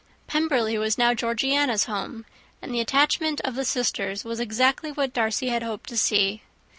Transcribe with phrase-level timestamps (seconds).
[0.25, 2.25] Pemberley was now Georgiana's home;
[2.59, 6.41] and the attachment of the sisters was exactly what Darcy had hoped to see.